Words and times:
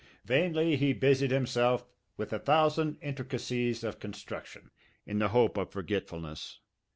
Vainly 0.25 0.77
he 0.77 0.93
busied 0.93 1.29
himself 1.29 1.85
with 2.17 2.33
a 2.33 2.39
thousand 2.39 2.97
intricacies 3.03 3.83
of 3.83 3.99
construction, 3.99 4.71
in 5.05 5.19
the 5.19 5.27
hope 5.27 5.57
of 5.57 5.69
forgetfulness. 5.69 6.59